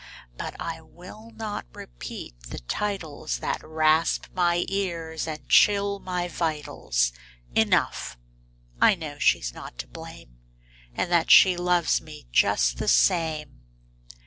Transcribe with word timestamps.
But 0.35 0.55
I 0.59 0.81
will 0.81 1.29
not 1.35 1.67
repeat 1.75 2.33
the 2.49 2.57
titles 2.61 3.37
That 3.37 3.61
rasp 3.63 4.25
my 4.33 4.65
ears 4.67 5.27
and 5.27 5.47
chill 5.47 5.99
my 5.99 6.27
vitals. 6.27 7.11
Enough, 7.53 8.17
I 8.81 8.95
know 8.95 9.19
she's 9.19 9.53
not 9.53 9.77
to 9.77 9.87
blame. 9.87 10.39
And 10.95 11.11
that 11.11 11.29
she 11.29 11.55
loves 11.55 12.01
me 12.01 12.25
just 12.31 12.79
the 12.79 12.87
same." 12.87 13.61